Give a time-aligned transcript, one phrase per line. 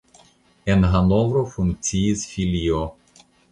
[0.75, 2.83] En Hanovro funkciis filio.